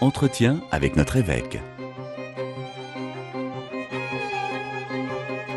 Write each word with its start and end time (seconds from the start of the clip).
Entretien 0.00 0.60
avec 0.70 0.96
notre 0.96 1.16
évêque. 1.16 1.58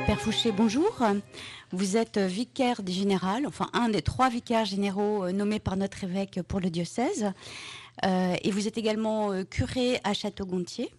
Père 0.06 0.20
Fouché, 0.20 0.52
bonjour. 0.52 0.98
Vous 1.72 1.98
êtes 1.98 2.18
vicaire 2.18 2.82
général, 2.88 3.46
enfin 3.46 3.70
un 3.74 3.90
des 3.90 4.02
trois 4.02 4.30
vicaires 4.30 4.66
généraux 4.66 5.26
euh, 5.26 5.32
nommés 5.32 5.60
par 5.60 5.78
notre 5.78 6.04
évêque 6.04 6.42
pour 6.48 6.60
le 6.60 6.70
diocèse. 6.72 7.32
Euh, 8.06 8.36
et 8.42 8.52
vous 8.52 8.68
êtes 8.68 8.78
également 8.78 9.32
euh, 9.32 9.44
curé 9.44 10.00
à 10.04 10.14
Château-Gontier. 10.14 10.90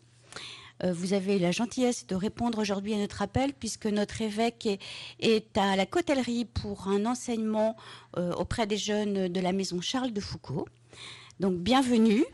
Vous 0.83 1.13
avez 1.13 1.39
la 1.39 1.51
gentillesse 1.51 2.07
de 2.07 2.15
répondre 2.15 2.59
aujourd'hui 2.59 2.95
à 2.95 2.99
notre 2.99 3.23
appel 3.23 3.53
puisque 3.53 3.87
notre 3.87 4.23
évêque 4.23 4.81
est, 5.21 5.59
à 5.59 5.77
la 5.77 5.87
Cotellerie 5.87 6.45
pour 6.45 6.89
un 6.89 7.07
enseignement 7.07 7.77
auprès 8.17 8.67
des 8.67 8.77
jeunes 8.77 9.29
de 9.29 9.41
la 9.41 9.53
maison 9.53 9.81
Charles 9.81 10.13
de 10.13 10.21
Foucault. 10.21 10.67
Donc 11.41 11.57
bienvenue. 11.59 12.25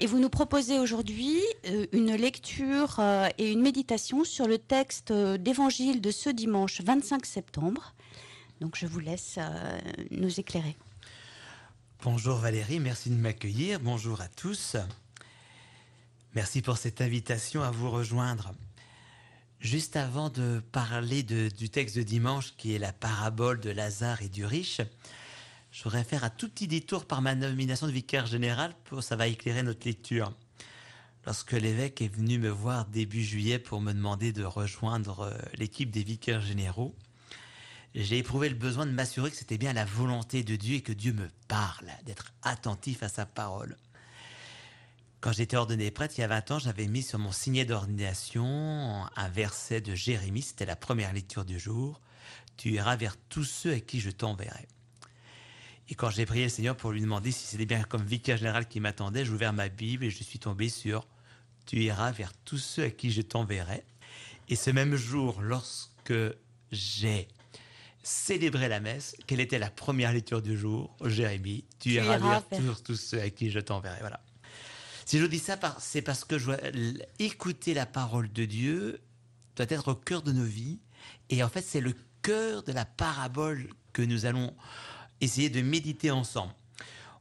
Et 0.00 0.06
vous 0.06 0.20
nous 0.20 0.28
proposez 0.28 0.78
aujourd'hui 0.78 1.40
euh, 1.66 1.86
une 1.92 2.14
lecture 2.14 3.00
euh, 3.00 3.28
et 3.36 3.50
une 3.50 3.62
méditation 3.62 4.22
sur 4.22 4.46
le 4.46 4.58
texte 4.58 5.10
euh, 5.10 5.38
d'évangile 5.38 6.00
de 6.00 6.12
ce 6.12 6.30
dimanche 6.30 6.80
25 6.80 7.26
septembre. 7.26 7.94
Donc 8.60 8.76
je 8.76 8.86
vous 8.86 9.00
laisse 9.00 9.38
nous 10.10 10.40
éclairer. 10.40 10.76
Bonjour 12.02 12.36
Valérie, 12.36 12.80
merci 12.80 13.10
de 13.10 13.14
m'accueillir. 13.14 13.78
Bonjour 13.78 14.20
à 14.20 14.28
tous. 14.28 14.76
Merci 16.38 16.62
pour 16.62 16.78
cette 16.78 17.00
invitation 17.00 17.64
à 17.64 17.72
vous 17.72 17.90
rejoindre. 17.90 18.52
Juste 19.58 19.96
avant 19.96 20.30
de 20.30 20.62
parler 20.70 21.24
du 21.24 21.68
texte 21.68 21.96
de 21.96 22.04
dimanche 22.04 22.54
qui 22.56 22.76
est 22.76 22.78
la 22.78 22.92
parabole 22.92 23.58
de 23.58 23.70
Lazare 23.70 24.22
et 24.22 24.28
du 24.28 24.44
riche, 24.44 24.80
je 25.72 25.82
voudrais 25.82 26.04
faire 26.04 26.22
un 26.22 26.30
tout 26.30 26.48
petit 26.48 26.68
détour 26.68 27.06
par 27.06 27.22
ma 27.22 27.34
nomination 27.34 27.88
de 27.88 27.92
vicaire 27.92 28.26
général, 28.26 28.72
pour, 28.84 29.02
ça 29.02 29.16
va 29.16 29.26
éclairer 29.26 29.64
notre 29.64 29.84
lecture. 29.84 30.32
Lorsque 31.26 31.54
l'évêque 31.54 32.02
est 32.02 32.14
venu 32.14 32.38
me 32.38 32.50
voir 32.50 32.86
début 32.86 33.24
juillet 33.24 33.58
pour 33.58 33.80
me 33.80 33.92
demander 33.92 34.32
de 34.32 34.44
rejoindre 34.44 35.22
euh, 35.22 35.36
l'équipe 35.54 35.90
des 35.90 36.04
vicaires 36.04 36.40
généraux, 36.40 36.94
j'ai 37.96 38.18
éprouvé 38.18 38.48
le 38.48 38.54
besoin 38.54 38.86
de 38.86 38.92
m'assurer 38.92 39.32
que 39.32 39.36
c'était 39.36 39.58
bien 39.58 39.72
la 39.72 39.84
volonté 39.84 40.44
de 40.44 40.54
Dieu 40.54 40.76
et 40.76 40.82
que 40.82 40.92
Dieu 40.92 41.12
me 41.14 41.28
parle, 41.48 41.90
d'être 42.06 42.32
attentif 42.42 43.02
à 43.02 43.08
sa 43.08 43.26
parole. 43.26 43.76
Quand 45.28 45.34
j'étais 45.34 45.58
ordonné 45.58 45.90
prêtre 45.90 46.14
il 46.16 46.22
y 46.22 46.24
a 46.24 46.28
20 46.28 46.52
ans, 46.52 46.58
j'avais 46.58 46.86
mis 46.86 47.02
sur 47.02 47.18
mon 47.18 47.32
signet 47.32 47.66
d'ordination 47.66 49.04
un 49.14 49.28
verset 49.28 49.82
de 49.82 49.94
Jérémie, 49.94 50.40
c'était 50.40 50.64
la 50.64 50.74
première 50.74 51.12
lecture 51.12 51.44
du 51.44 51.58
jour. 51.58 52.00
Tu 52.56 52.70
iras 52.70 52.96
vers 52.96 53.14
tous 53.28 53.44
ceux 53.44 53.74
à 53.74 53.80
qui 53.80 54.00
je 54.00 54.08
t'enverrai. 54.08 54.66
Et 55.90 55.94
quand 55.94 56.08
j'ai 56.08 56.24
prié 56.24 56.44
le 56.44 56.48
Seigneur 56.48 56.78
pour 56.78 56.92
lui 56.92 57.02
demander 57.02 57.30
si 57.30 57.44
c'était 57.44 57.66
bien 57.66 57.82
comme 57.82 58.06
vicaire 58.06 58.38
général 58.38 58.66
qui 58.66 58.80
m'attendait, 58.80 59.26
j'ai 59.26 59.32
ouvert 59.32 59.52
ma 59.52 59.68
Bible 59.68 60.06
et 60.06 60.10
je 60.10 60.24
suis 60.24 60.38
tombé 60.38 60.70
sur 60.70 61.06
Tu 61.66 61.76
iras 61.82 62.10
vers 62.10 62.32
tous 62.46 62.56
ceux 62.56 62.84
à 62.84 62.90
qui 62.90 63.10
je 63.10 63.20
t'enverrai. 63.20 63.84
Et 64.48 64.56
ce 64.56 64.70
même 64.70 64.96
jour, 64.96 65.42
lorsque 65.42 66.14
j'ai 66.72 67.28
célébré 68.02 68.70
la 68.70 68.80
messe, 68.80 69.14
quelle 69.26 69.40
était 69.40 69.58
la 69.58 69.68
première 69.68 70.14
lecture 70.14 70.40
du 70.40 70.56
jour 70.56 70.96
Jérémie, 71.04 71.66
tu, 71.80 71.90
iras, 71.90 72.16
vers, 72.16 72.82
tous, 72.82 72.96
ceux 72.96 73.20
à 73.20 73.28
qui 73.28 73.50
je 73.50 73.60
t'enverrai. 73.60 73.98
Voilà. 74.00 74.22
Si 75.08 75.18
je 75.18 75.24
dis 75.24 75.38
ça, 75.38 75.58
c'est 75.78 76.02
parce 76.02 76.22
que 76.26 76.36
je 76.36 76.50
écouter 77.18 77.72
la 77.72 77.86
parole 77.86 78.30
de 78.30 78.44
Dieu 78.44 79.00
doit 79.56 79.64
être 79.70 79.92
au 79.92 79.94
cœur 79.94 80.20
de 80.20 80.32
nos 80.32 80.44
vies. 80.44 80.80
Et 81.30 81.42
en 81.42 81.48
fait, 81.48 81.62
c'est 81.62 81.80
le 81.80 81.94
cœur 82.20 82.62
de 82.62 82.72
la 82.72 82.84
parabole 82.84 83.70
que 83.94 84.02
nous 84.02 84.26
allons 84.26 84.54
essayer 85.22 85.48
de 85.48 85.62
méditer 85.62 86.10
ensemble. 86.10 86.52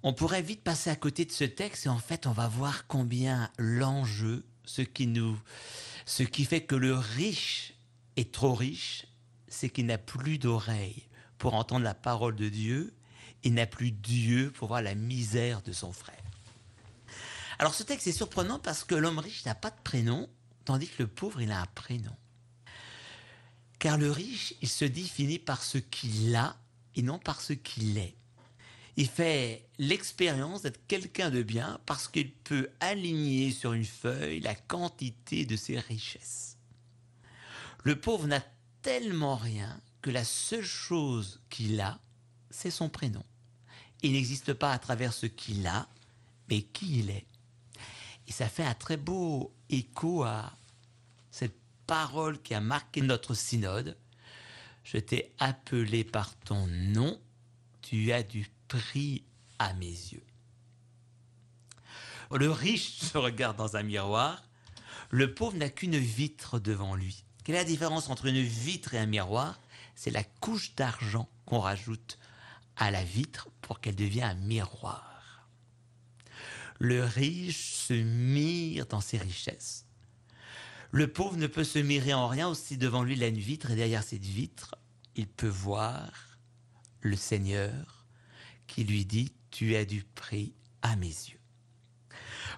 On 0.03 0.11
pourrait 0.11 0.41
vite 0.41 0.65
passer 0.65 0.89
à 0.89 0.97
côté 0.97 1.23
de 1.23 1.31
ce 1.31 1.45
texte 1.45 1.85
et 1.85 1.89
en 1.89 1.97
fait 1.97 2.27
on 2.27 2.33
va 2.33 2.49
voir 2.49 2.87
combien 2.87 3.49
l'enjeu, 3.57 4.45
ce 4.65 4.81
qui 4.81 5.07
nous, 5.07 5.39
ce 6.05 6.23
qui 6.23 6.43
fait 6.43 6.65
que 6.65 6.75
le 6.75 6.93
riche 6.93 7.73
est 8.17 8.33
trop 8.33 8.53
riche, 8.53 9.05
c'est 9.47 9.69
qu'il 9.69 9.85
n'a 9.85 9.97
plus 9.97 10.39
d'oreille 10.39 11.07
pour 11.37 11.53
entendre 11.53 11.85
la 11.85 11.93
parole 11.93 12.35
de 12.35 12.49
Dieu, 12.49 12.93
il 13.43 13.53
n'a 13.53 13.65
plus 13.65 13.91
Dieu 13.91 14.51
pour 14.51 14.67
voir 14.67 14.81
la 14.81 14.93
misère 14.93 15.61
de 15.61 15.71
son 15.71 15.93
frère. 15.93 16.26
Alors 17.59 17.73
ce 17.73 17.83
texte 17.83 18.07
est 18.07 18.11
surprenant 18.11 18.59
parce 18.59 18.83
que 18.83 18.95
l'homme 18.95 19.19
riche 19.19 19.45
n'a 19.45 19.55
pas 19.55 19.71
de 19.71 19.81
prénom, 19.83 20.29
tandis 20.65 20.87
que 20.87 21.03
le 21.03 21.07
pauvre, 21.07 21.41
il 21.41 21.51
a 21.51 21.61
un 21.61 21.65
prénom. 21.67 22.15
Car 23.79 23.97
le 23.97 24.11
riche, 24.11 24.53
il 24.61 24.69
se 24.69 24.85
définit 24.85 25.39
par 25.39 25.63
ce 25.63 25.77
qu'il 25.77 26.35
a 26.35 26.57
et 26.95 27.01
non 27.01 27.19
par 27.19 27.41
ce 27.41 27.53
qu'il 27.53 27.97
est. 27.97 28.15
Il 28.95 29.07
fait 29.07 29.67
l'expérience 29.77 30.63
d'être 30.63 30.87
quelqu'un 30.87 31.29
de 31.29 31.43
bien 31.43 31.79
parce 31.85 32.07
qu'il 32.07 32.31
peut 32.31 32.69
aligner 32.79 33.51
sur 33.51 33.73
une 33.73 33.85
feuille 33.85 34.39
la 34.39 34.55
quantité 34.55 35.45
de 35.45 35.55
ses 35.55 35.79
richesses. 35.79 36.57
Le 37.83 37.99
pauvre 37.99 38.25
n'a 38.25 38.43
tellement 38.81 39.35
rien 39.35 39.79
que 40.01 40.09
la 40.09 40.23
seule 40.23 40.65
chose 40.65 41.39
qu'il 41.49 41.79
a, 41.79 41.99
c'est 42.49 42.71
son 42.71 42.89
prénom. 42.89 43.23
Il 44.01 44.13
n'existe 44.13 44.53
pas 44.53 44.71
à 44.71 44.79
travers 44.79 45.13
ce 45.13 45.27
qu'il 45.27 45.67
a, 45.67 45.87
mais 46.49 46.61
qui 46.61 46.99
il 46.99 47.09
est. 47.11 47.25
Et 48.27 48.31
ça 48.31 48.47
fait 48.49 48.63
un 48.63 48.73
très 48.73 48.97
beau 48.97 49.53
écho 49.69 50.23
à 50.23 50.51
cette 51.31 51.57
parole 51.85 52.41
qui 52.41 52.53
a 52.53 52.61
marqué 52.61 53.01
notre 53.01 53.33
synode, 53.33 53.97
je 54.83 54.97
t'ai 54.97 55.33
appelé 55.39 56.03
par 56.03 56.35
ton 56.39 56.67
nom, 56.67 57.19
tu 57.81 58.11
as 58.11 58.23
du 58.23 58.49
prix 58.67 59.23
à 59.59 59.73
mes 59.73 59.85
yeux. 59.85 60.25
Le 62.31 62.51
riche 62.51 62.91
se 62.99 63.17
regarde 63.17 63.57
dans 63.57 63.77
un 63.77 63.83
miroir, 63.83 64.43
le 65.09 65.33
pauvre 65.33 65.55
n'a 65.55 65.69
qu'une 65.69 65.97
vitre 65.97 66.59
devant 66.59 66.95
lui. 66.95 67.23
Quelle 67.43 67.55
est 67.55 67.59
la 67.59 67.63
différence 67.63 68.09
entre 68.09 68.25
une 68.25 68.41
vitre 68.41 68.93
et 68.93 68.97
un 68.97 69.05
miroir? 69.05 69.57
C'est 69.95 70.11
la 70.11 70.23
couche 70.23 70.75
d'argent 70.75 71.29
qu'on 71.45 71.59
rajoute 71.59 72.19
à 72.75 72.91
la 72.91 73.03
vitre 73.03 73.47
pour 73.61 73.79
qu'elle 73.79 73.95
devienne 73.95 74.25
un 74.25 74.33
miroir. 74.35 75.16
Le 76.79 77.03
riche 77.03 77.73
se 77.73 77.93
mire 77.93 78.85
dans 78.85 79.01
ses 79.01 79.17
richesses. 79.17 79.85
Le 80.91 81.07
pauvre 81.07 81.37
ne 81.37 81.47
peut 81.47 81.63
se 81.63 81.79
mirer 81.79 82.13
en 82.13 82.27
rien, 82.27 82.47
aussi 82.47 82.77
devant 82.77 83.03
lui 83.03 83.13
il 83.13 83.23
a 83.23 83.27
une 83.27 83.37
vitre, 83.37 83.71
et 83.71 83.75
derrière 83.75 84.03
cette 84.03 84.23
vitre, 84.23 84.75
il 85.15 85.27
peut 85.27 85.47
voir 85.47 86.11
le 87.01 87.15
Seigneur 87.15 88.05
qui 88.67 88.83
lui 88.83 89.05
dit, 89.05 89.33
tu 89.51 89.75
as 89.75 89.85
du 89.85 90.03
prix 90.03 90.53
à 90.81 90.95
mes 90.95 91.07
yeux. 91.07 91.39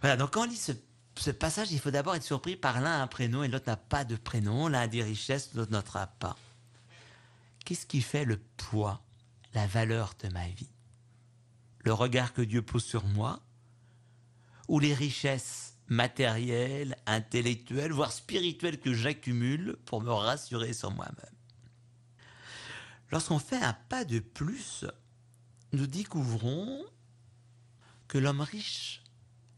Voilà, 0.01 0.17
donc 0.17 0.33
quand 0.33 0.43
on 0.43 0.49
lit 0.49 0.57
ce, 0.57 1.31
passage, 1.31 1.71
il 1.71 1.79
faut 1.79 1.91
d'abord 1.91 2.15
être 2.15 2.23
surpris 2.23 2.55
par 2.55 2.81
l'un 2.81 3.01
un 3.01 3.07
prénom 3.07 3.43
et 3.43 3.47
l'autre 3.47 3.67
n'a 3.67 3.77
pas 3.77 4.05
de 4.05 4.15
prénom, 4.15 4.67
l'un 4.67 4.81
a 4.81 4.87
des 4.87 5.03
richesses, 5.03 5.53
l'autre 5.53 5.71
n'en 5.71 5.81
pas. 5.81 6.37
Qu'est-ce 7.65 7.85
qui 7.85 8.01
fait 8.01 8.25
le 8.25 8.37
poids, 8.57 9.03
la 9.53 9.67
valeur 9.67 10.13
de 10.23 10.29
ma 10.29 10.47
vie? 10.47 10.71
Le 11.79 11.93
regard 11.93 12.33
que 12.33 12.41
Dieu 12.41 12.61
pose 12.61 12.83
sur 12.83 13.05
moi 13.05 13.41
ou 14.69 14.79
les 14.79 14.93
richesses 14.93 15.73
matériel, 15.87 16.95
intellectuel, 17.07 17.91
voire 17.91 18.11
spirituel 18.11 18.79
que 18.79 18.93
j'accumule 18.93 19.75
pour 19.85 20.01
me 20.01 20.11
rassurer 20.11 20.73
sur 20.73 20.91
moi-même. 20.91 21.35
Lorsqu'on 23.11 23.39
fait 23.39 23.57
un 23.57 23.73
pas 23.73 24.05
de 24.05 24.19
plus, 24.19 24.85
nous 25.73 25.87
découvrons 25.87 26.85
que 28.07 28.19
l'homme 28.19 28.41
riche 28.41 29.03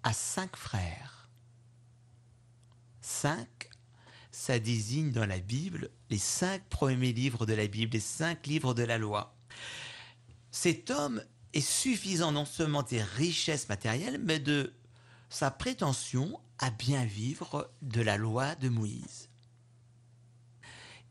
a 0.03 0.13
cinq 0.13 0.55
frères. 0.55 1.29
Cinq, 3.01 3.69
ça 4.31 4.57
désigne 4.59 5.11
dans 5.11 5.25
la 5.25 5.39
Bible 5.39 5.89
les 6.09 6.17
cinq 6.17 6.63
premiers 6.69 7.11
livres 7.11 7.45
de 7.45 7.53
la 7.53 7.67
Bible, 7.67 7.93
les 7.93 7.99
cinq 7.99 8.47
livres 8.47 8.73
de 8.73 8.83
la 8.83 8.97
loi. 8.97 9.35
Cet 10.51 10.89
homme 10.89 11.21
est 11.53 11.59
suffisant 11.59 12.31
non 12.31 12.45
seulement 12.45 12.83
des 12.83 13.03
richesses 13.03 13.67
matérielles, 13.67 14.21
mais 14.23 14.39
de 14.39 14.73
sa 15.31 15.49
prétention 15.49 16.39
à 16.59 16.69
bien 16.69 17.05
vivre 17.05 17.71
de 17.81 18.01
la 18.01 18.17
loi 18.17 18.53
de 18.55 18.67
Moïse. 18.67 19.29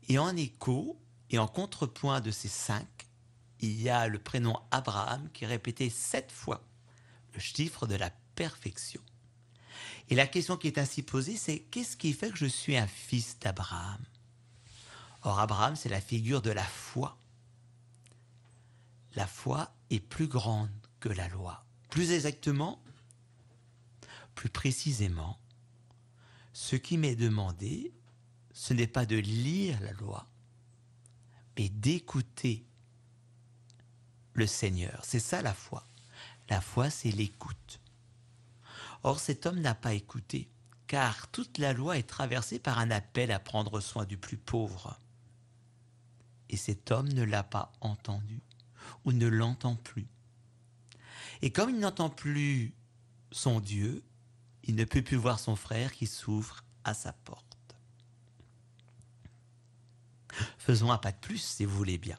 Et 0.07 0.19
en 0.19 0.37
écho 0.37 1.01
et 1.31 1.39
en 1.39 1.47
contrepoint 1.47 2.21
de 2.21 2.29
ces 2.29 2.47
cinq, 2.47 2.87
il 3.59 3.81
y 3.81 3.89
a 3.89 4.07
le 4.07 4.19
prénom 4.19 4.59
Abraham 4.69 5.27
qui 5.33 5.43
est 5.43 5.47
répété 5.47 5.89
sept 5.89 6.31
fois, 6.31 6.63
le 7.33 7.39
chiffre 7.39 7.87
de 7.87 7.95
la 7.95 8.11
perfection. 8.35 9.01
Et 10.09 10.15
la 10.15 10.27
question 10.27 10.55
qui 10.55 10.67
est 10.67 10.77
ainsi 10.77 11.01
posée, 11.01 11.35
c'est 11.35 11.59
qu'est-ce 11.59 11.97
qui 11.97 12.13
fait 12.13 12.29
que 12.29 12.37
je 12.37 12.45
suis 12.45 12.77
un 12.77 12.87
fils 12.87 13.39
d'Abraham? 13.39 14.03
Or, 15.23 15.39
Abraham, 15.39 15.75
c'est 15.75 15.89
la 15.89 16.01
figure 16.01 16.43
de 16.43 16.51
la 16.51 16.63
foi. 16.63 17.17
La 19.15 19.25
foi 19.25 19.73
est 19.89 19.99
plus 19.99 20.27
grande 20.27 20.69
que 20.99 21.09
la 21.09 21.27
loi. 21.29 21.65
Plus 21.89 22.11
exactement, 22.11 22.81
plus 24.41 24.49
précisément, 24.49 25.37
ce 26.51 26.75
qui 26.75 26.97
m'est 26.97 27.15
demandé, 27.15 27.93
ce 28.53 28.73
n'est 28.73 28.87
pas 28.87 29.05
de 29.05 29.17
lire 29.17 29.79
la 29.81 29.91
loi, 29.91 30.25
mais 31.55 31.69
d'écouter 31.69 32.65
le 34.33 34.47
Seigneur. 34.47 35.01
C'est 35.05 35.19
ça 35.19 35.43
la 35.43 35.53
foi. 35.53 35.85
La 36.49 36.59
foi, 36.59 36.89
c'est 36.89 37.11
l'écoute. 37.11 37.79
Or, 39.03 39.19
cet 39.19 39.45
homme 39.45 39.59
n'a 39.59 39.75
pas 39.75 39.93
écouté, 39.93 40.49
car 40.87 41.27
toute 41.27 41.59
la 41.59 41.73
loi 41.73 41.99
est 41.99 42.09
traversée 42.09 42.57
par 42.57 42.79
un 42.79 42.89
appel 42.89 43.29
à 43.31 43.37
prendre 43.37 43.79
soin 43.79 44.05
du 44.05 44.17
plus 44.17 44.37
pauvre. 44.37 44.97
Et 46.49 46.57
cet 46.57 46.89
homme 46.89 47.09
ne 47.09 47.21
l'a 47.21 47.43
pas 47.43 47.71
entendu, 47.79 48.41
ou 49.05 49.11
ne 49.11 49.27
l'entend 49.27 49.75
plus. 49.75 50.07
Et 51.43 51.51
comme 51.51 51.69
il 51.69 51.77
n'entend 51.77 52.09
plus 52.09 52.73
son 53.31 53.59
Dieu, 53.59 54.03
il 54.71 54.77
ne 54.77 54.85
peut 54.85 55.01
plus 55.01 55.17
voir 55.17 55.37
son 55.37 55.57
frère 55.57 55.91
qui 55.91 56.07
s'ouvre 56.07 56.63
à 56.85 56.93
sa 56.93 57.11
porte. 57.11 57.75
Faisons 60.57 60.93
un 60.93 60.97
pas 60.97 61.11
de 61.11 61.17
plus, 61.17 61.39
si 61.39 61.65
vous 61.65 61.75
voulez 61.75 61.97
bien. 61.97 62.17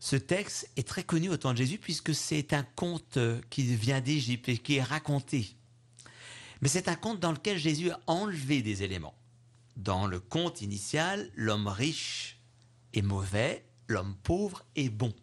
Ce 0.00 0.16
texte 0.16 0.70
est 0.76 0.86
très 0.86 1.02
connu 1.02 1.30
au 1.30 1.38
temps 1.38 1.52
de 1.52 1.56
Jésus 1.56 1.78
puisque 1.78 2.14
c'est 2.14 2.52
un 2.52 2.62
conte 2.62 3.18
qui 3.48 3.74
vient 3.74 4.02
d'Égypte 4.02 4.50
et 4.50 4.58
qui 4.58 4.74
est 4.74 4.82
raconté. 4.82 5.56
Mais 6.60 6.68
c'est 6.68 6.88
un 6.88 6.94
conte 6.94 7.20
dans 7.20 7.32
lequel 7.32 7.56
Jésus 7.56 7.90
a 7.90 8.00
enlevé 8.06 8.60
des 8.60 8.82
éléments. 8.82 9.14
Dans 9.78 10.06
le 10.06 10.20
conte 10.20 10.60
initial, 10.60 11.30
l'homme 11.34 11.68
riche 11.68 12.38
est 12.92 13.00
mauvais, 13.00 13.64
l'homme 13.88 14.14
pauvre 14.22 14.62
est 14.76 14.90
bon. 14.90 15.14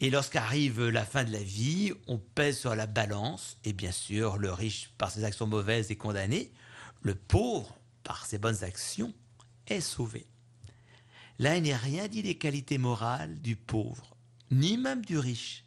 Et 0.00 0.10
lorsqu'arrive 0.10 0.86
la 0.88 1.04
fin 1.04 1.24
de 1.24 1.32
la 1.32 1.42
vie, 1.42 1.92
on 2.06 2.18
pèse 2.18 2.58
sur 2.58 2.74
la 2.76 2.86
balance, 2.86 3.58
et 3.64 3.72
bien 3.72 3.90
sûr, 3.90 4.38
le 4.38 4.52
riche, 4.52 4.90
par 4.96 5.10
ses 5.10 5.24
actions 5.24 5.46
mauvaises, 5.46 5.90
est 5.90 5.96
condamné, 5.96 6.52
le 7.02 7.14
pauvre, 7.14 7.76
par 8.04 8.24
ses 8.24 8.38
bonnes 8.38 8.62
actions, 8.62 9.12
est 9.66 9.80
sauvé. 9.80 10.26
Là, 11.40 11.56
il 11.56 11.64
n'est 11.64 11.76
rien 11.76 12.06
dit 12.06 12.22
des 12.22 12.36
qualités 12.36 12.78
morales 12.78 13.40
du 13.40 13.56
pauvre, 13.56 14.16
ni 14.50 14.76
même 14.76 15.04
du 15.04 15.18
riche, 15.18 15.64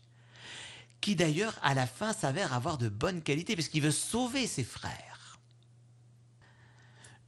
qui 1.01 1.16
d'ailleurs, 1.16 1.57
à 1.62 1.74
la 1.74 1.88
fin, 1.88 2.13
s'avère 2.13 2.54
avoir 2.54 2.77
de 2.77 2.88
bonnes 2.88 3.22
qualités, 3.22 3.56
puisqu'il 3.56 3.81
veut 3.81 3.92
sauver 3.92 4.48
ses 4.48 4.63
frères. 4.63 5.39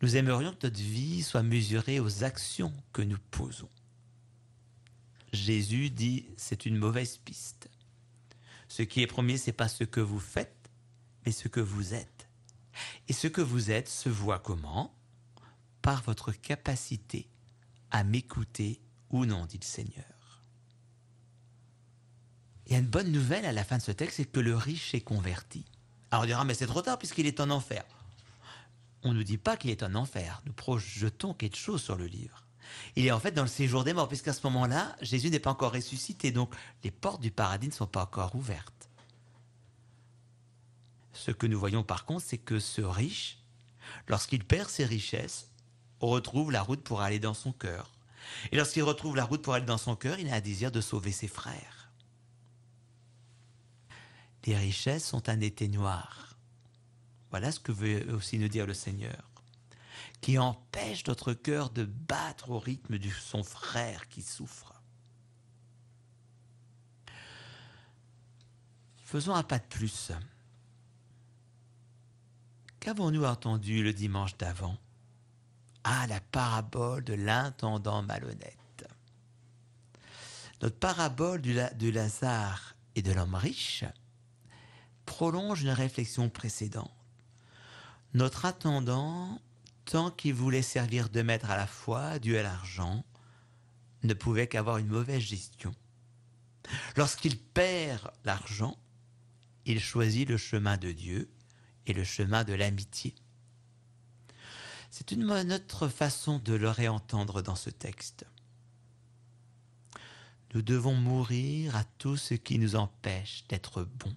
Nous 0.01 0.15
aimerions 0.15 0.51
que 0.51 0.67
notre 0.67 0.81
vie 0.81 1.23
soit 1.23 1.43
mesurée 1.43 1.99
aux 1.99 2.23
actions 2.23 2.73
que 2.91 3.01
nous 3.01 3.17
posons. 3.31 3.69
Jésus 5.33 5.89
dit 5.89 6.27
c'est 6.37 6.65
une 6.65 6.77
mauvaise 6.77 7.17
piste. 7.17 7.69
Ce 8.67 8.83
qui 8.83 9.01
est 9.01 9.07
premier, 9.07 9.37
c'est 9.37 9.51
pas 9.51 9.67
ce 9.67 9.83
que 9.83 9.99
vous 9.99 10.19
faites, 10.19 10.69
mais 11.25 11.31
ce 11.31 11.47
que 11.47 11.59
vous 11.59 11.93
êtes. 11.93 12.29
Et 13.07 13.13
ce 13.13 13.27
que 13.27 13.41
vous 13.41 13.71
êtes 13.71 13.89
se 13.89 14.09
voit 14.09 14.39
comment? 14.39 14.95
Par 15.81 16.01
votre 16.03 16.31
capacité 16.31 17.27
à 17.91 18.03
m'écouter 18.03 18.81
ou 19.09 19.25
non, 19.25 19.45
dit 19.45 19.59
le 19.59 19.65
Seigneur. 19.65 20.41
Il 22.65 22.73
y 22.73 22.75
a 22.75 22.79
une 22.79 22.87
bonne 22.87 23.11
nouvelle 23.11 23.45
à 23.45 23.51
la 23.51 23.63
fin 23.63 23.77
de 23.77 23.83
ce 23.83 23.91
texte, 23.91 24.17
c'est 24.17 24.25
que 24.25 24.39
le 24.39 24.55
riche 24.55 24.93
est 24.93 25.01
converti. 25.01 25.65
Alors 26.09 26.23
on 26.23 26.27
dira, 26.27 26.45
mais 26.45 26.53
c'est 26.53 26.67
trop 26.67 26.81
tard 26.81 26.97
puisqu'il 26.97 27.27
est 27.27 27.39
en 27.39 27.49
enfer. 27.49 27.83
On 29.03 29.11
ne 29.11 29.17
nous 29.17 29.23
dit 29.23 29.37
pas 29.37 29.57
qu'il 29.57 29.69
est 29.69 29.83
en 29.83 29.95
enfer, 29.95 30.41
nous 30.45 30.53
projetons 30.53 31.33
quelque 31.33 31.57
chose 31.57 31.83
sur 31.83 31.97
le 31.97 32.05
livre. 32.05 32.45
Il 32.95 33.05
est 33.05 33.11
en 33.11 33.19
fait 33.19 33.31
dans 33.31 33.43
le 33.43 33.47
séjour 33.47 33.83
des 33.83 33.93
morts, 33.93 34.07
puisqu'à 34.07 34.33
ce 34.33 34.45
moment-là, 34.47 34.95
Jésus 35.01 35.29
n'est 35.29 35.39
pas 35.39 35.51
encore 35.51 35.73
ressuscité, 35.73 36.31
donc 36.31 36.53
les 36.83 36.91
portes 36.91 37.21
du 37.21 37.31
paradis 37.31 37.67
ne 37.67 37.73
sont 37.73 37.87
pas 37.87 38.03
encore 38.03 38.35
ouvertes. 38.35 38.89
Ce 41.13 41.31
que 41.31 41.47
nous 41.47 41.59
voyons 41.59 41.83
par 41.83 42.05
contre, 42.05 42.25
c'est 42.25 42.37
que 42.37 42.59
ce 42.59 42.81
riche, 42.81 43.39
lorsqu'il 44.07 44.43
perd 44.43 44.69
ses 44.69 44.85
richesses, 44.85 45.49
retrouve 45.99 46.51
la 46.51 46.61
route 46.61 46.83
pour 46.83 47.01
aller 47.01 47.19
dans 47.19 47.33
son 47.33 47.51
cœur. 47.51 47.91
Et 48.51 48.57
lorsqu'il 48.57 48.83
retrouve 48.83 49.15
la 49.15 49.25
route 49.25 49.41
pour 49.41 49.53
aller 49.53 49.65
dans 49.65 49.77
son 49.77 49.95
cœur, 49.95 50.19
il 50.19 50.29
a 50.29 50.35
un 50.35 50.41
désir 50.41 50.71
de 50.71 50.81
sauver 50.81 51.11
ses 51.11 51.27
frères. 51.27 51.91
Les 54.45 54.57
richesses 54.57 55.07
sont 55.07 55.29
un 55.29 55.39
éteignoir. 55.39 56.35
Voilà 57.29 57.51
ce 57.51 57.59
que 57.59 57.71
veut 57.71 58.13
aussi 58.13 58.37
nous 58.37 58.49
dire 58.49 58.65
le 58.65 58.73
Seigneur 58.73 59.32
qui 60.21 60.37
empêche 60.37 61.05
notre 61.07 61.33
cœur 61.33 61.69
de 61.69 61.85
battre 61.85 62.49
au 62.49 62.59
rythme 62.59 62.97
de 62.97 63.09
son 63.09 63.43
frère 63.43 64.07
qui 64.09 64.21
souffre. 64.21 64.73
Faisons 69.03 69.35
un 69.35 69.43
pas 69.43 69.59
de 69.59 69.65
plus. 69.65 70.11
Qu'avons-nous 72.79 73.25
entendu 73.25 73.83
le 73.83 73.93
dimanche 73.93 74.37
d'avant? 74.37 74.77
Ah, 75.83 76.07
la 76.07 76.19
parabole 76.19 77.03
de 77.03 77.13
l'intendant 77.13 78.01
malhonnête. 78.01 78.57
Notre 80.61 80.79
parabole 80.79 81.41
de 81.41 81.89
Lazare 81.89 82.75
et 82.95 83.01
de 83.01 83.11
l'homme 83.11 83.35
riche 83.35 83.83
prolonge 85.05 85.61
une 85.61 85.69
réflexion 85.69 86.29
précédente. 86.29 86.91
Notre 88.13 88.45
intendant 88.45 89.39
tant 89.85 90.11
qu'il 90.11 90.33
voulait 90.33 90.61
servir 90.61 91.09
de 91.09 91.21
maître 91.21 91.49
à 91.49 91.57
la 91.57 91.67
fois, 91.67 92.19
Dieu 92.19 92.39
à 92.39 92.43
l'argent, 92.43 93.05
ne 94.03 94.13
pouvait 94.13 94.47
qu'avoir 94.47 94.77
une 94.77 94.87
mauvaise 94.87 95.21
gestion. 95.21 95.73
Lorsqu'il 96.95 97.37
perd 97.37 98.11
l'argent, 98.23 98.77
il 99.65 99.79
choisit 99.79 100.27
le 100.27 100.37
chemin 100.37 100.77
de 100.77 100.91
Dieu 100.91 101.29
et 101.85 101.93
le 101.93 102.03
chemin 102.03 102.43
de 102.43 102.53
l'amitié. 102.53 103.15
C'est 104.89 105.11
une 105.11 105.31
autre 105.31 105.87
façon 105.87 106.39
de 106.39 106.53
le 106.53 106.69
réentendre 106.69 107.41
dans 107.41 107.55
ce 107.55 107.69
texte. 107.69 108.25
Nous 110.53 110.61
devons 110.61 110.93
mourir 110.93 111.75
à 111.75 111.83
tout 111.83 112.15
ce 112.15 112.35
qui 112.35 112.59
nous 112.59 112.75
empêche 112.75 113.45
d'être 113.49 113.83
bons. 113.83 114.15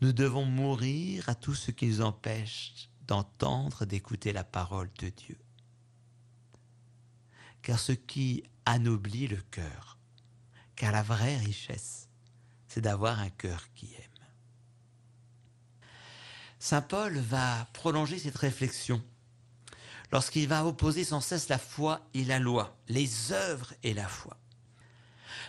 Nous 0.00 0.12
devons 0.12 0.44
mourir 0.44 1.28
à 1.28 1.34
tout 1.34 1.54
ce 1.54 1.70
qui 1.70 1.86
nous 1.86 2.00
empêche 2.00 2.89
d'entendre, 3.06 3.84
d'écouter 3.84 4.32
la 4.32 4.44
parole 4.44 4.90
de 4.98 5.08
Dieu. 5.08 5.38
Car 7.62 7.78
ce 7.78 7.92
qui 7.92 8.44
anoblit 8.64 9.28
le 9.28 9.40
cœur, 9.50 9.98
car 10.76 10.92
la 10.92 11.02
vraie 11.02 11.36
richesse, 11.36 12.08
c'est 12.68 12.80
d'avoir 12.80 13.18
un 13.18 13.30
cœur 13.30 13.72
qui 13.74 13.92
aime. 13.94 14.10
Saint 16.58 16.82
Paul 16.82 17.18
va 17.18 17.66
prolonger 17.72 18.18
cette 18.18 18.36
réflexion 18.36 19.02
lorsqu'il 20.12 20.46
va 20.46 20.66
opposer 20.66 21.04
sans 21.04 21.20
cesse 21.20 21.48
la 21.48 21.58
foi 21.58 22.00
et 22.14 22.24
la 22.24 22.38
loi, 22.38 22.76
les 22.88 23.32
œuvres 23.32 23.72
et 23.82 23.94
la 23.94 24.08
foi. 24.08 24.36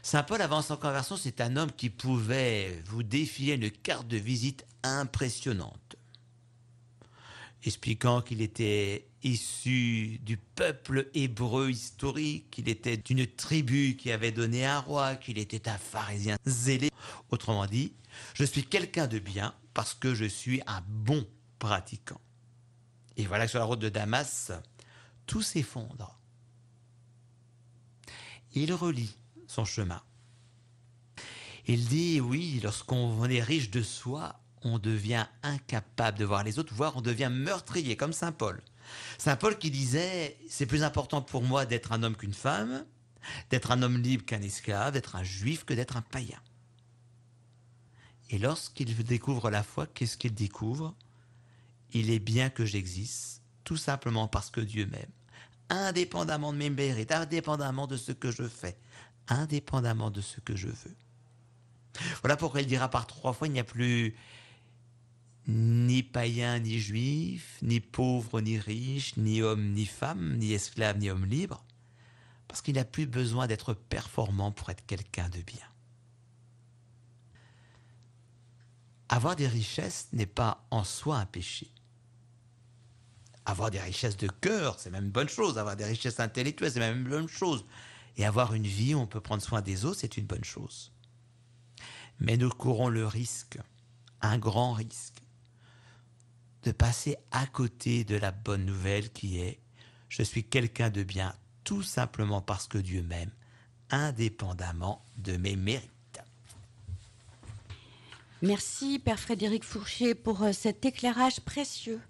Saint 0.03 0.23
Paul, 0.23 0.41
avant 0.41 0.61
son 0.61 0.77
conversion, 0.77 1.17
c'est 1.17 1.41
un 1.41 1.57
homme 1.57 1.71
qui 1.71 1.89
pouvait 1.89 2.81
vous 2.85 3.03
défier 3.03 3.55
une 3.55 3.69
carte 3.69 4.07
de 4.07 4.17
visite 4.17 4.65
impressionnante 4.83 5.90
expliquant 7.63 8.21
qu'il 8.21 8.41
était 8.41 9.07
issu 9.23 10.19
du 10.23 10.37
peuple 10.37 11.09
hébreu 11.13 11.69
historique, 11.69 12.49
qu'il 12.51 12.69
était 12.69 12.97
d'une 12.97 13.27
tribu 13.27 13.95
qui 13.95 14.11
avait 14.11 14.31
donné 14.31 14.65
un 14.65 14.79
roi, 14.79 15.15
qu'il 15.15 15.37
était 15.37 15.69
un 15.69 15.77
pharisien 15.77 16.37
zélé. 16.45 16.89
Autrement 17.29 17.65
dit, 17.67 17.93
je 18.33 18.43
suis 18.43 18.65
quelqu'un 18.65 19.07
de 19.07 19.19
bien 19.19 19.53
parce 19.73 19.93
que 19.93 20.15
je 20.15 20.25
suis 20.25 20.61
un 20.67 20.81
bon 20.87 21.25
pratiquant. 21.59 22.19
Et 23.17 23.25
voilà 23.25 23.45
que 23.45 23.51
sur 23.51 23.59
la 23.59 23.65
route 23.65 23.79
de 23.79 23.89
Damas, 23.89 24.51
tout 25.27 25.41
s'effondre. 25.41 26.17
Il 28.53 28.73
relit 28.73 29.15
son 29.47 29.65
chemin. 29.65 30.01
Il 31.67 31.87
dit, 31.87 32.19
oui, 32.19 32.59
lorsqu'on 32.63 33.23
est 33.25 33.43
riche 33.43 33.69
de 33.69 33.83
soi, 33.83 34.40
on 34.63 34.79
devient 34.79 35.25
incapable 35.43 36.17
de 36.17 36.25
voir 36.25 36.43
les 36.43 36.59
autres, 36.59 36.73
voire 36.73 36.95
on 36.95 37.01
devient 37.01 37.29
meurtrier, 37.31 37.95
comme 37.95 38.13
Saint 38.13 38.31
Paul. 38.31 38.61
Saint 39.17 39.35
Paul 39.35 39.57
qui 39.57 39.71
disait, 39.71 40.37
c'est 40.49 40.65
plus 40.65 40.83
important 40.83 41.21
pour 41.21 41.43
moi 41.43 41.65
d'être 41.65 41.91
un 41.91 42.03
homme 42.03 42.15
qu'une 42.15 42.33
femme, 42.33 42.85
d'être 43.49 43.71
un 43.71 43.81
homme 43.81 43.97
libre 43.97 44.25
qu'un 44.25 44.41
esclave, 44.41 44.93
d'être 44.93 45.15
un 45.15 45.23
juif 45.23 45.63
que 45.63 45.73
d'être 45.73 45.97
un 45.97 46.01
païen. 46.01 46.39
Et 48.29 48.37
lorsqu'il 48.37 48.95
découvre 49.03 49.49
la 49.49 49.63
foi, 49.63 49.87
qu'est-ce 49.87 50.17
qu'il 50.17 50.33
découvre? 50.33 50.95
Il 51.91 52.09
est 52.09 52.19
bien 52.19 52.49
que 52.49 52.65
j'existe, 52.65 53.41
tout 53.63 53.77
simplement 53.77 54.27
parce 54.27 54.49
que 54.49 54.61
Dieu 54.61 54.85
m'aime, 54.85 55.11
indépendamment 55.69 56.53
de 56.53 56.57
mes 56.57 56.69
mérites, 56.69 57.11
indépendamment 57.11 57.87
de 57.87 57.97
ce 57.97 58.13
que 58.13 58.31
je 58.31 58.47
fais, 58.47 58.77
indépendamment 59.27 60.09
de 60.09 60.21
ce 60.21 60.39
que 60.39 60.55
je 60.55 60.69
veux. 60.69 60.95
Voilà 62.21 62.37
pourquoi 62.37 62.61
il 62.61 62.67
dira 62.67 62.89
par 62.89 63.05
trois 63.05 63.33
fois, 63.33 63.47
il 63.47 63.53
n'y 63.53 63.59
a 63.59 63.65
plus 63.65 64.15
ni 65.51 66.03
païen 66.03 66.59
ni 66.59 66.79
juif, 66.79 67.57
ni 67.61 67.79
pauvre 67.79 68.41
ni 68.41 68.57
riche, 68.57 69.17
ni 69.17 69.41
homme 69.41 69.73
ni 69.73 69.85
femme, 69.85 70.37
ni 70.37 70.53
esclave 70.53 70.97
ni 70.97 71.09
homme 71.09 71.25
libre, 71.25 71.63
parce 72.47 72.61
qu'il 72.61 72.75
n'a 72.75 72.85
plus 72.85 73.05
besoin 73.05 73.47
d'être 73.47 73.73
performant 73.73 74.51
pour 74.51 74.69
être 74.69 74.85
quelqu'un 74.85 75.29
de 75.29 75.41
bien. 75.41 75.65
Avoir 79.09 79.35
des 79.35 79.47
richesses 79.47 80.07
n'est 80.13 80.25
pas 80.25 80.65
en 80.71 80.83
soi 80.83 81.17
un 81.17 81.25
péché. 81.25 81.69
avoir 83.45 83.71
des 83.71 83.79
richesses 83.79 84.17
de 84.17 84.27
cœur, 84.27 84.79
c'est 84.79 84.91
même 84.91 85.05
une 85.05 85.11
bonne 85.11 85.29
chose. 85.29 85.57
Avoir 85.57 85.75
des 85.75 85.85
richesses 85.85 86.19
intellectuelles, 86.19 86.71
c'est 86.71 86.79
même 86.79 86.99
une 86.99 87.09
bonne 87.09 87.27
chose. 87.27 87.65
Et 88.17 88.25
avoir 88.25 88.53
une 88.53 88.67
vie 88.67 88.95
où 88.95 88.99
on 88.99 89.07
peut 89.07 89.19
prendre 89.19 89.41
soin 89.41 89.61
des 89.61 89.85
autres, 89.85 89.99
c'est 90.01 90.17
une 90.17 90.25
bonne 90.25 90.43
chose. 90.43 90.91
Mais 92.19 92.37
nous 92.37 92.49
courons 92.49 92.87
le 92.87 93.05
risque, 93.07 93.57
un 94.21 94.37
grand 94.37 94.73
risque, 94.73 95.20
de 96.63 96.71
passer 96.71 97.17
à 97.31 97.45
côté 97.47 98.03
de 98.03 98.15
la 98.15 98.31
bonne 98.31 98.65
nouvelle 98.65 99.09
qui 99.11 99.39
est 99.39 99.59
je 100.09 100.23
suis 100.23 100.43
quelqu'un 100.43 100.89
de 100.89 101.03
bien 101.03 101.33
tout 101.63 101.83
simplement 101.83 102.41
parce 102.41 102.67
que 102.67 102.77
Dieu 102.77 103.01
m'aime, 103.01 103.31
indépendamment 103.89 105.01
de 105.17 105.37
mes 105.37 105.55
mérites. 105.55 105.89
Merci 108.41 108.99
Père 108.99 109.19
Frédéric 109.19 109.63
Fourché 109.63 110.15
pour 110.15 110.43
euh, 110.43 110.51
cet 110.51 110.83
éclairage 110.83 111.39
précieux 111.41 112.01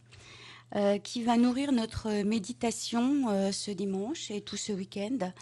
euh, 0.75 0.98
qui 0.98 1.24
va 1.24 1.36
nourrir 1.36 1.74
notre 1.74 2.24
méditation 2.24 3.29
euh, 3.29 3.51
ce 3.51 3.70
dimanche 3.72 4.31
et 4.31 4.39
tout 4.39 4.55
ce 4.55 4.72
week-end, 4.72 5.34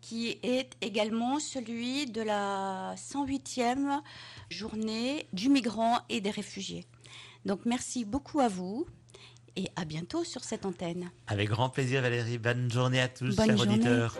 qui 0.00 0.38
est 0.42 0.70
également 0.80 1.38
celui 1.38 2.06
de 2.06 2.22
la 2.22 2.94
108e 2.96 4.00
journée 4.48 5.26
du 5.34 5.50
migrant 5.50 5.98
et 6.08 6.22
des 6.22 6.30
réfugiés. 6.30 6.86
Donc 7.44 7.60
merci 7.64 8.04
beaucoup 8.04 8.40
à 8.40 8.48
vous 8.48 8.86
et 9.56 9.66
à 9.76 9.84
bientôt 9.84 10.24
sur 10.24 10.44
cette 10.44 10.66
antenne. 10.66 11.10
Avec 11.26 11.48
grand 11.48 11.70
plaisir 11.70 12.02
Valérie, 12.02 12.38
bonne 12.38 12.70
journée 12.70 13.00
à 13.00 13.08
tous, 13.08 13.34
chers 13.36 13.60
auditeurs. 13.60 14.16